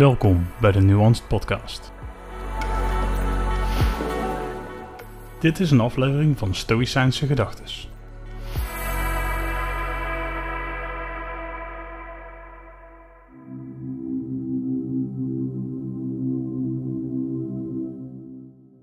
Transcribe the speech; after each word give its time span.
Welkom 0.00 0.46
bij 0.60 0.72
de 0.72 0.80
Nuanced 0.80 1.28
Podcast. 1.28 1.92
Dit 5.40 5.60
is 5.60 5.70
een 5.70 5.80
aflevering 5.80 6.38
van 6.38 6.54
Stoïcijnse 6.54 7.26
Gedachtes. 7.26 7.90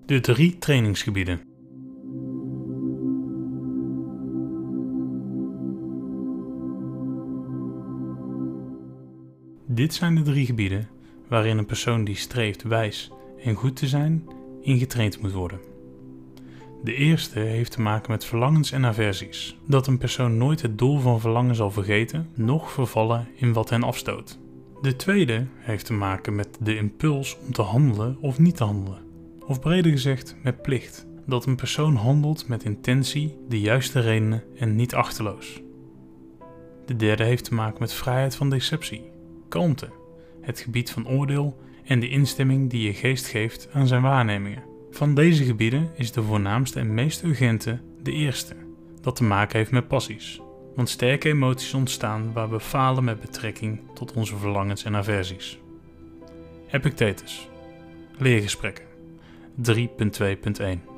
De 0.06 0.20
drie 0.20 0.58
trainingsgebieden. 0.58 1.42
Dit 9.66 9.94
zijn 9.94 10.16
de 10.16 10.22
drie 10.22 10.46
gebieden 10.46 10.96
waarin 11.30 11.58
een 11.58 11.66
persoon 11.66 12.04
die 12.04 12.16
streeft 12.16 12.64
wijs 12.64 13.12
en 13.44 13.56
goed 13.56 13.76
te 13.76 13.88
zijn, 13.88 14.28
ingetraind 14.62 15.22
moet 15.22 15.32
worden. 15.32 15.60
De 16.84 16.94
eerste 16.94 17.40
heeft 17.40 17.72
te 17.72 17.82
maken 17.82 18.12
met 18.12 18.26
verlangens 18.26 18.72
en 18.72 18.86
aversies. 18.86 19.58
Dat 19.66 19.88
een 19.88 19.98
persoon 19.98 20.38
nooit 20.38 20.62
het 20.62 20.78
doel 20.78 21.00
van 21.00 21.20
verlangen 21.20 21.56
zal 21.56 21.72
vergeten, 21.72 22.30
noch 22.34 22.72
vervallen 22.72 23.28
in 23.36 23.54
wat 23.54 23.70
hen 23.70 23.84
afstoot. 23.84 24.40
De 24.82 24.96
tweede 24.96 25.46
heeft 25.58 25.86
te 25.86 25.94
maken 25.94 26.36
met 26.36 26.58
de 26.60 26.76
impuls 26.76 27.38
om 27.46 27.54
te 27.54 27.62
handelen 27.62 28.18
of 28.22 28.40
niet 28.40 28.56
te 28.56 28.64
handelen. 28.64 29.06
Of 29.46 29.60
breder 29.60 29.92
gezegd, 29.92 30.36
met 30.44 30.62
plicht. 30.62 31.06
Dat 31.26 31.46
een 31.46 31.56
persoon 31.56 31.96
handelt 31.96 32.48
met 32.48 32.64
intentie, 32.64 33.38
de 33.48 33.60
juiste 33.60 34.00
redenen 34.00 34.44
en 34.58 34.76
niet 34.76 34.96
achterloos. 34.96 35.62
De 36.86 36.96
derde 36.96 37.24
heeft 37.24 37.44
te 37.44 37.54
maken 37.54 37.78
met 37.80 37.94
vrijheid 37.94 38.36
van 38.36 38.50
deceptie, 38.50 39.12
kalmte, 39.50 39.90
het 40.48 40.60
gebied 40.60 40.92
van 40.92 41.08
oordeel 41.08 41.58
en 41.84 42.00
de 42.00 42.10
instemming 42.10 42.70
die 42.70 42.82
je 42.82 42.94
geest 42.94 43.28
geeft 43.28 43.70
aan 43.74 43.88
zijn 43.88 44.02
waarnemingen. 44.02 44.64
Van 44.92 45.14
deze 45.14 45.44
gebieden 45.44 45.90
is 45.96 46.12
de 46.12 46.24
voornaamste 46.24 46.80
en 46.80 46.94
meest 46.94 47.24
urgente 47.24 47.80
de 48.04 48.12
eerste, 48.12 48.56
dat 49.02 49.16
te 49.16 49.24
maken 49.24 49.58
heeft 49.58 49.72
met 49.72 49.88
passies. 49.88 50.42
Want 50.76 50.90
sterke 50.90 51.30
emoties 51.30 51.74
ontstaan 51.74 52.34
waar 52.34 52.50
we 52.50 52.60
falen 52.60 53.04
met 53.04 53.20
betrekking 53.20 53.80
tot 53.94 54.14
onze 54.14 54.38
verlangens 54.38 54.84
en 54.84 54.96
aversies. 54.96 55.60
Epictetus. 56.72 57.50
Leergesprekken 58.18 58.86
3.2.1 59.56 60.97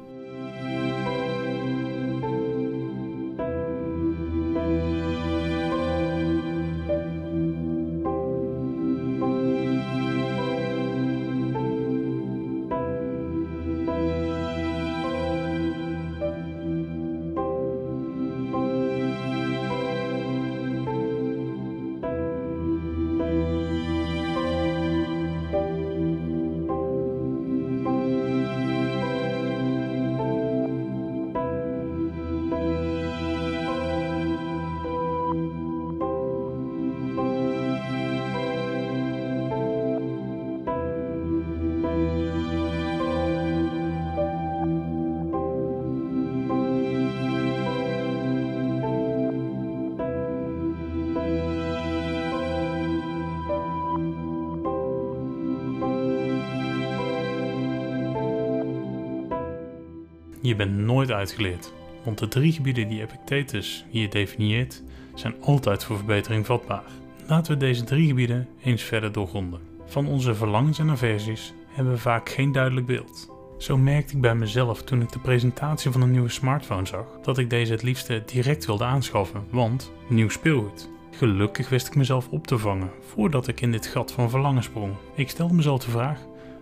Je 60.42 60.56
bent 60.56 60.78
nooit 60.78 61.12
uitgeleerd, 61.12 61.74
want 62.04 62.18
de 62.18 62.28
drie 62.28 62.52
gebieden 62.52 62.88
die 62.88 63.02
Epictetus 63.02 63.86
hier 63.90 64.10
definieert 64.10 64.84
zijn 65.14 65.36
altijd 65.42 65.84
voor 65.84 65.98
verbetering 65.98 66.46
vatbaar. 66.46 66.84
Laten 67.28 67.54
we 67.54 67.60
deze 67.60 67.84
drie 67.84 68.08
gebieden 68.08 68.48
eens 68.64 68.84
verder 68.84 69.12
doorgronden. 69.12 69.60
Van 69.86 70.08
onze 70.08 70.36
verlangens 70.36 70.80
en 70.80 70.90
aversies 70.90 71.54
hebben 71.70 71.94
we 71.94 72.00
vaak 72.00 72.30
geen 72.30 72.52
duidelijk 72.52 72.86
beeld. 72.86 73.32
Zo 73.58 73.78
merkte 73.78 74.16
ik 74.16 74.22
bij 74.22 74.36
mezelf 74.36 74.84
toen 74.84 75.02
ik 75.02 75.12
de 75.12 75.20
presentatie 75.20 75.92
van 75.92 76.02
een 76.02 76.12
nieuwe 76.12 76.30
smartphone 76.30 76.86
zag 76.86 77.06
dat 77.22 77.38
ik 77.38 77.50
deze 77.50 77.72
het 77.72 77.84
liefste 77.84 78.24
direct 78.26 78.66
wilde 78.66 78.84
aanschaffen, 78.84 79.44
want 79.50 79.92
nieuw 80.10 80.30
speelgoed. 80.30 80.90
Gelukkig 81.12 81.70
wist 81.70 81.88
ik 81.88 81.96
mezelf 81.96 82.28
op 82.30 82.48
te 82.48 82.58
vangen 82.58 82.92
voordat 83.00 83.48
ik 83.48 83.62
in 83.62 83.72
dit 83.72 83.88
gat 83.88 84.12
van 84.12 84.30
verlangen 84.30 84.64
sprong. 84.64 84.94
Ik 85.16 85.30
stelde 85.30 85.54
mezelf 85.54 85.84
de 85.84 85.92
vraag: 85.92 86.20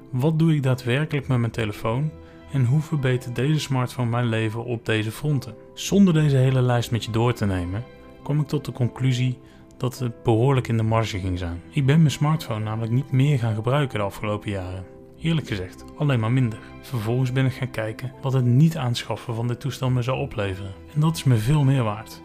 wat 0.09 0.39
doe 0.39 0.55
ik 0.55 0.63
daadwerkelijk 0.63 1.27
met 1.27 1.37
mijn 1.37 1.51
telefoon 1.51 2.11
en 2.51 2.65
hoe 2.65 2.81
verbetert 2.81 3.35
deze 3.35 3.59
smartphone 3.59 4.09
mijn 4.09 4.25
leven 4.25 4.63
op 4.63 4.85
deze 4.85 5.11
fronten? 5.11 5.55
Zonder 5.73 6.13
deze 6.13 6.37
hele 6.37 6.61
lijst 6.61 6.91
met 6.91 7.05
je 7.05 7.11
door 7.11 7.33
te 7.33 7.45
nemen, 7.45 7.83
kom 8.23 8.39
ik 8.39 8.47
tot 8.47 8.65
de 8.65 8.71
conclusie 8.71 9.39
dat 9.77 9.99
het 9.99 10.23
behoorlijk 10.23 10.67
in 10.67 10.77
de 10.77 10.83
marge 10.83 11.19
ging 11.19 11.37
zijn. 11.37 11.61
Ik 11.69 11.85
ben 11.85 11.97
mijn 11.99 12.11
smartphone 12.11 12.63
namelijk 12.63 12.91
niet 12.91 13.11
meer 13.11 13.39
gaan 13.39 13.55
gebruiken 13.55 13.99
de 13.99 14.05
afgelopen 14.05 14.51
jaren. 14.51 14.85
Eerlijk 15.21 15.47
gezegd, 15.47 15.83
alleen 15.97 16.19
maar 16.19 16.31
minder. 16.31 16.59
Vervolgens 16.81 17.31
ben 17.31 17.45
ik 17.45 17.53
gaan 17.53 17.71
kijken 17.71 18.13
wat 18.21 18.33
het 18.33 18.45
niet 18.45 18.77
aanschaffen 18.77 19.35
van 19.35 19.47
dit 19.47 19.59
toestel 19.59 19.89
me 19.89 20.01
zou 20.01 20.19
opleveren. 20.19 20.73
En 20.93 20.99
dat 20.99 21.15
is 21.15 21.23
me 21.23 21.35
veel 21.35 21.63
meer 21.63 21.83
waard. 21.83 22.21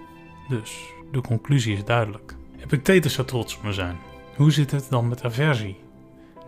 Dus, 0.49 0.93
de 1.13 1.21
conclusie 1.21 1.77
is 1.77 1.85
duidelijk. 1.85 2.37
Epictetus 2.63 3.13
zou 3.13 3.27
trots 3.27 3.57
op 3.57 3.63
me 3.63 3.73
zijn. 3.73 3.97
Hoe 4.37 4.51
zit 4.51 4.71
het 4.71 4.87
dan 4.91 5.09
met 5.09 5.25
aversie? 5.25 5.77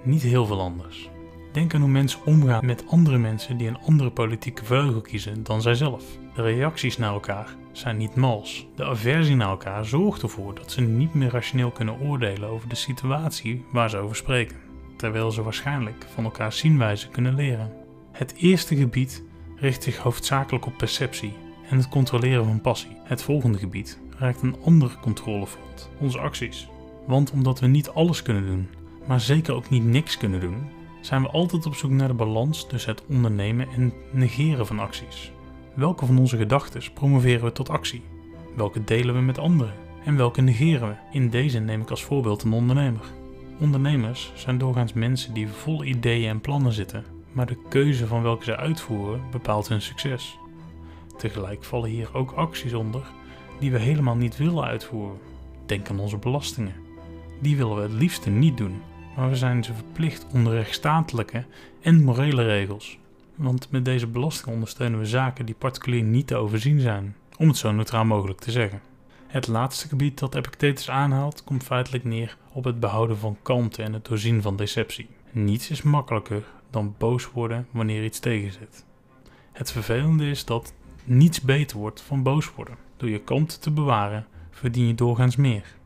Niet 0.03 0.23
heel 0.23 0.47
veel 0.47 0.61
anders. 0.61 1.11
Denk 1.55 1.75
aan 1.75 1.81
hoe 1.81 1.91
mensen 1.91 2.21
omgaan 2.25 2.67
met 2.67 2.85
andere 2.87 3.19
mensen 3.19 3.57
die 3.57 3.69
een 3.69 3.81
andere 3.87 4.11
politieke 4.11 4.65
vleugel 4.65 5.01
kiezen 5.01 5.43
dan 5.43 5.63
zijzelf. 5.63 6.05
De 6.35 6.43
reacties 6.43 6.99
naar 6.99 7.13
elkaar 7.13 7.57
zijn 7.73 7.97
niet 7.97 8.15
mals. 8.15 8.67
De 8.77 8.85
aversie 8.85 9.37
naar 9.37 9.49
elkaar 9.49 9.85
zorgt 9.85 10.23
ervoor 10.23 10.55
dat 10.55 10.73
ze 10.73 10.81
niet 10.81 11.15
meer 11.15 11.31
rationeel 11.31 11.71
kunnen 11.71 12.01
oordelen 12.01 12.49
over 12.49 12.69
de 12.69 12.75
situatie 12.75 13.65
waar 13.73 13.91
ze 13.91 13.97
over 13.97 14.17
spreken, 14.17 14.57
terwijl 14.97 15.31
ze 15.31 15.43
waarschijnlijk 15.43 16.07
van 16.15 16.25
elkaar 16.25 16.53
zienwijze 16.53 17.09
kunnen 17.09 17.35
leren. 17.35 17.73
Het 18.13 18.35
eerste 18.37 18.77
gebied 18.77 19.23
richt 19.57 19.83
zich 19.83 19.97
hoofdzakelijk 19.97 20.67
op 20.67 20.77
perceptie 20.77 21.33
en 21.71 21.77
het 21.77 21.89
controleren 21.89 22.45
van 22.45 22.61
passie. 22.61 22.97
Het 23.05 23.23
volgende 23.23 23.59
gebied 23.59 24.01
raakt 24.19 24.43
een 24.43 24.57
andere 24.65 24.99
controlefront, 25.01 25.91
onze 25.99 26.19
acties. 26.19 26.69
Want 27.07 27.31
omdat 27.31 27.61
we 27.61 27.67
niet 27.67 27.89
alles 27.89 28.23
kunnen 28.23 28.47
doen, 28.47 28.69
maar 29.07 29.21
zeker 29.21 29.55
ook 29.55 29.71
niet 29.71 29.85
niks 29.85 30.17
kunnen 30.17 30.41
doen, 30.41 30.83
zijn 31.05 31.23
we 31.23 31.29
altijd 31.29 31.67
op 31.67 31.75
zoek 31.75 31.91
naar 31.91 32.09
de 32.09 32.15
balans 32.15 32.67
tussen 32.67 32.91
het 32.91 33.03
ondernemen 33.09 33.69
en 33.69 33.93
negeren 34.11 34.67
van 34.67 34.79
acties. 34.79 35.33
Welke 35.75 36.07
van 36.07 36.19
onze 36.19 36.37
gedachten 36.37 36.93
promoveren 36.95 37.45
we 37.45 37.53
tot 37.53 37.69
actie? 37.69 38.03
Welke 38.57 38.85
delen 38.85 39.15
we 39.15 39.21
met 39.21 39.39
anderen? 39.39 39.75
En 40.05 40.17
welke 40.17 40.41
negeren 40.41 40.89
we? 40.89 40.95
In 41.19 41.31
deze 41.31 41.59
neem 41.59 41.81
ik 41.81 41.91
als 41.91 42.05
voorbeeld 42.05 42.43
een 42.43 42.53
ondernemer. 42.53 43.05
Ondernemers 43.61 44.33
zijn 44.35 44.59
doorgaans 44.59 44.93
mensen 44.93 45.35
die 45.35 45.49
vol 45.49 45.85
ideeën 45.85 46.29
en 46.29 46.41
plannen 46.41 46.73
zitten, 46.73 47.05
maar 47.33 47.47
de 47.47 47.59
keuze 47.69 48.07
van 48.07 48.23
welke 48.23 48.45
ze 48.45 48.57
uitvoeren 48.57 49.23
bepaalt 49.31 49.69
hun 49.69 49.83
succes. 49.83 50.39
Tegelijk 51.17 51.65
vallen 51.65 51.91
hier 51.91 52.15
ook 52.15 52.33
acties 52.33 52.75
onder 52.75 53.03
die 53.61 53.71
we 53.71 53.79
helemaal 53.79 54.17
niet 54.17 54.37
willen 54.37 54.65
uitvoeren. 54.65 55.19
Denk 55.67 55.91
aan 55.91 56.01
onze 56.01 56.17
belastingen. 56.17 56.75
Die 57.41 57.57
willen 57.57 57.77
we 57.77 57.83
het 57.83 57.93
liefste 57.93 58.31
niet 58.31 58.57
doen, 58.57 58.83
maar 59.17 59.29
we 59.29 59.37
zijn 59.37 59.65
ze 59.65 59.75
verplicht 59.75 60.27
onder 60.33 60.53
rechtsstatelijke 60.53 61.45
en 61.81 62.05
morele 62.05 62.45
regels. 62.45 62.99
Want 63.35 63.71
met 63.71 63.85
deze 63.85 64.07
belasting 64.07 64.55
ondersteunen 64.55 64.99
we 64.99 65.07
zaken 65.07 65.47
die 65.47 65.55
particulier 65.55 66.03
niet 66.03 66.27
te 66.27 66.37
overzien 66.37 66.81
zijn, 66.81 67.17
om 67.37 67.49
het 67.49 67.57
zo 67.57 67.73
neutraal 67.73 68.05
mogelijk 68.05 68.41
te 68.41 68.51
zeggen. 68.51 68.81
Het 69.27 69.47
laatste 69.47 69.89
gebied 69.89 70.19
dat 70.19 70.35
Epictetus 70.35 70.91
aanhaalt 70.91 71.45
komt 71.45 71.63
feitelijk 71.63 72.05
neer 72.05 72.37
op 72.53 72.65
het 72.65 72.81
behouden 72.81 73.19
van 73.19 73.37
kalmte 73.43 73.83
en 73.83 73.93
het 73.93 74.05
doorzien 74.05 74.43
van 74.43 74.57
deceptie. 74.57 75.09
Niets 75.31 75.71
is 75.71 75.83
makkelijker 75.83 76.43
dan 76.71 76.95
boos 76.99 77.31
worden 77.31 77.67
wanneer 77.71 78.05
iets 78.05 78.19
tegenzit. 78.19 78.85
Het 79.53 79.73
vervelende 79.73 80.31
is 80.31 80.45
dat 80.45 80.75
niets 81.05 81.41
beter 81.41 81.79
wordt 81.79 82.01
van 82.01 82.23
boos 82.23 82.55
worden. 82.55 82.77
Door 82.97 83.09
je 83.09 83.21
kalmte 83.21 83.59
te 83.59 83.71
bewaren 83.71 84.27
verdien 84.51 84.87
je 84.87 84.95
doorgaans 84.95 85.37
meer. 85.37 85.77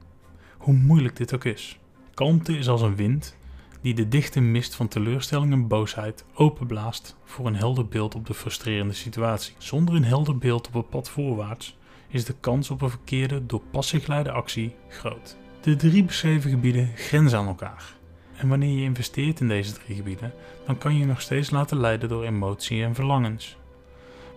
Hoe 0.59 0.75
moeilijk 0.75 1.17
dit 1.17 1.35
ook 1.35 1.45
is. 1.45 1.79
Kalmte 2.19 2.59
is 2.59 2.69
als 2.69 2.83
een 2.83 2.97
wind 2.97 3.37
die 3.81 3.95
de 3.95 4.09
dichte 4.09 4.41
mist 4.41 4.75
van 4.75 4.89
teleurstelling 4.89 5.53
en 5.53 5.69
boosheid 5.69 6.25
openblaast 6.35 7.17
voor 7.25 7.47
een 7.47 7.57
helder 7.57 7.89
beeld 7.89 8.15
op 8.15 8.27
de 8.27 8.35
frustrerende 8.35 8.95
situatie. 8.95 9.55
Zonder 9.59 9.95
een 9.95 10.05
helder 10.05 10.39
beeld 10.39 10.67
op 10.67 10.73
het 10.73 10.89
pad 10.89 11.11
voorwaarts 11.11 11.77
is 12.09 12.25
de 12.25 12.35
kans 12.41 12.71
op 12.71 12.83
een 12.83 12.91
verkeerde, 12.91 13.47
door 13.47 13.63
passie 13.71 14.01
geleide 14.01 14.31
actie 14.31 14.75
groot. 14.89 15.37
De 15.61 15.77
drie 15.77 16.05
beschreven 16.05 16.51
gebieden 16.51 16.91
grenzen 16.95 17.39
aan 17.39 17.47
elkaar 17.47 17.97
En 18.37 18.49
wanneer 18.49 18.79
je 18.79 18.85
investeert 18.85 19.41
in 19.41 19.49
deze 19.49 19.73
drie 19.73 19.97
gebieden, 19.97 20.33
dan 20.67 20.79
kan 20.79 20.93
je 20.93 20.99
je 20.99 21.07
nog 21.07 21.21
steeds 21.21 21.51
laten 21.51 21.81
leiden 21.81 22.09
door 22.09 22.25
emotie 22.25 22.83
en 22.83 22.95
verlangens. 22.95 23.57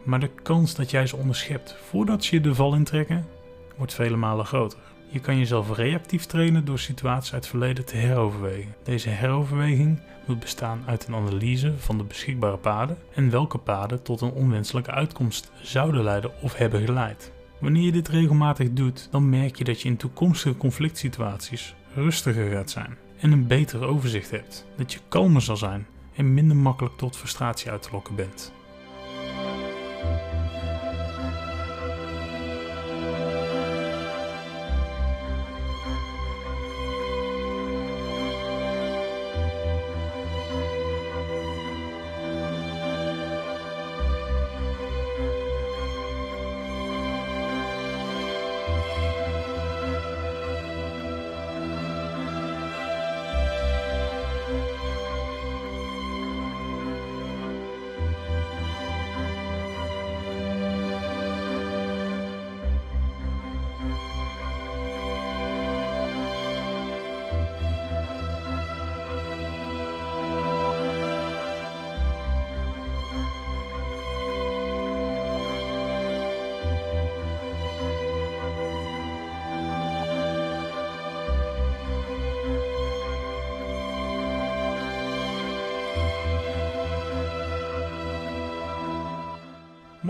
Maar 0.03 0.19
de 0.19 0.31
kans 0.43 0.75
dat 0.75 0.91
jij 0.91 1.07
ze 1.07 1.15
onderschept 1.15 1.77
voordat 1.89 2.23
ze 2.23 2.35
je 2.35 2.41
de 2.41 2.55
val 2.55 2.75
intrekken, 2.75 3.27
wordt 3.77 3.93
vele 3.93 4.17
malen 4.17 4.45
groter. 4.45 4.90
Je 5.11 5.19
kan 5.19 5.37
jezelf 5.37 5.75
reactief 5.75 6.25
trainen 6.25 6.65
door 6.65 6.79
situaties 6.79 7.33
uit 7.33 7.41
het 7.41 7.49
verleden 7.49 7.85
te 7.85 7.95
heroverwegen. 7.95 8.75
Deze 8.83 9.09
heroverweging 9.09 9.99
moet 10.25 10.39
bestaan 10.39 10.83
uit 10.85 11.07
een 11.07 11.15
analyse 11.15 11.73
van 11.77 11.97
de 11.97 12.03
beschikbare 12.03 12.57
paden 12.57 12.97
en 13.15 13.29
welke 13.29 13.57
paden 13.57 14.03
tot 14.03 14.21
een 14.21 14.31
onwenselijke 14.31 14.91
uitkomst 14.91 15.51
zouden 15.61 16.03
leiden 16.03 16.31
of 16.41 16.55
hebben 16.55 16.85
geleid. 16.85 17.31
Wanneer 17.59 17.83
je 17.83 17.91
dit 17.91 18.07
regelmatig 18.07 18.71
doet, 18.71 19.07
dan 19.11 19.29
merk 19.29 19.55
je 19.55 19.63
dat 19.63 19.81
je 19.81 19.89
in 19.89 19.97
toekomstige 19.97 20.57
conflict 20.57 20.97
situaties 20.97 21.75
rustiger 21.95 22.51
gaat 22.51 22.69
zijn 22.69 22.97
en 23.19 23.31
een 23.31 23.47
beter 23.47 23.83
overzicht 23.83 24.31
hebt. 24.31 24.65
Dat 24.77 24.93
je 24.93 24.99
kalmer 25.07 25.41
zal 25.41 25.57
zijn 25.57 25.87
en 26.15 26.33
minder 26.33 26.57
makkelijk 26.57 26.97
tot 26.97 27.17
frustratie 27.17 27.71
uit 27.71 27.81
te 27.81 27.89
lokken 27.91 28.15
bent. 28.15 28.53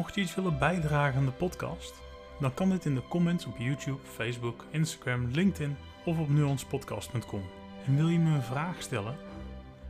Mocht 0.02 0.16
je 0.16 0.22
iets 0.22 0.36
willen 0.36 0.58
bijdragen 0.58 1.20
aan 1.20 1.26
de 1.26 1.32
podcast, 1.32 2.02
dan 2.40 2.54
kan 2.54 2.70
dit 2.70 2.86
in 2.86 2.96
de 2.96 3.02
comments 3.10 3.46
op 3.46 3.58
YouTube, 3.58 4.00
Facebook, 4.04 4.66
Instagram, 4.72 5.28
LinkedIn 5.32 5.78
of 6.06 6.20
op 6.20 6.30
nuancepodcast.com. 6.30 7.42
En 7.86 7.96
wil 7.96 8.08
je 8.08 8.20
me 8.20 8.36
een 8.36 8.44
vraag 8.44 8.82
stellen, 8.82 9.16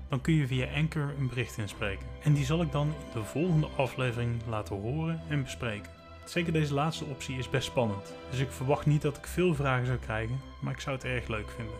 dan 0.10 0.22
kun 0.22 0.34
je 0.34 0.48
via 0.48 0.68
Anchor 0.75 1.13
een 1.19 1.28
bericht 1.28 1.58
inspreken. 1.58 2.06
En 2.24 2.34
die 2.34 2.46
zal 2.46 2.62
ik 2.62 2.72
dan 2.72 2.88
in 2.88 3.19
de 3.19 3.24
volgende 3.24 3.68
aflevering 3.78 4.42
laten 4.50 4.81
horen 4.81 5.22
en 5.30 5.44
bespreken. 5.44 5.92
Zeker 6.25 6.54
deze 6.54 6.74
laatste 6.74 7.06
optie 7.06 7.38
is 7.38 7.50
best 7.50 7.68
spannend, 7.68 8.13
dus 8.30 8.40
ik 8.40 8.52
verwacht 8.52 8.86
niet 8.86 9.02
dat 9.02 9.18
ik 9.18 9.25
veel 9.25 9.56
vragen 9.56 9.86
zou 9.86 9.98
krijgen, 9.98 10.42
maar 10.62 10.74
ik 10.74 10.80
zou 10.80 10.96
het 10.96 11.06
erg 11.06 11.28
leuk 11.28 11.50
vinden. 11.50 11.75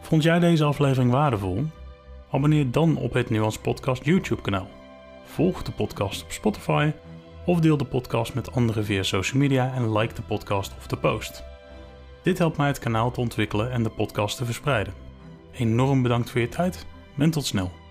Vond 0.00 0.22
jij 0.22 0.38
deze 0.38 0.64
aflevering 0.64 1.10
waardevol? 1.10 1.66
Abonneer 2.32 2.70
dan 2.70 2.96
op 2.96 3.12
het 3.12 3.30
Nuance 3.30 3.60
Podcast 3.60 4.04
YouTube 4.04 4.42
kanaal. 4.42 4.68
Volg 5.24 5.62
de 5.62 5.72
podcast 5.72 6.22
op 6.22 6.30
Spotify 6.30 6.92
of 7.46 7.60
deel 7.60 7.76
de 7.76 7.84
podcast 7.84 8.34
met 8.34 8.52
anderen 8.52 8.84
via 8.84 9.02
social 9.02 9.40
media 9.40 9.74
en 9.74 9.92
like 9.92 10.14
de 10.14 10.22
podcast 10.22 10.72
of 10.78 10.86
de 10.86 10.96
post. 10.96 11.44
Dit 12.22 12.38
helpt 12.38 12.56
mij 12.56 12.66
het 12.66 12.78
kanaal 12.78 13.10
te 13.10 13.20
ontwikkelen 13.20 13.70
en 13.70 13.82
de 13.82 13.90
podcast 13.90 14.36
te 14.36 14.44
verspreiden. 14.44 14.94
Enorm 15.52 16.02
bedankt 16.02 16.30
voor 16.30 16.40
je 16.40 16.48
tijd 16.48 16.86
en 17.18 17.30
tot 17.30 17.46
snel. 17.46 17.81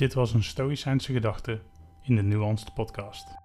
Dit 0.00 0.14
was 0.14 0.32
een 0.32 0.42
Stoïcijnse 0.42 1.12
gedachte 1.12 1.60
in 2.02 2.16
de 2.16 2.22
Nuanced 2.22 2.74
Podcast. 2.74 3.39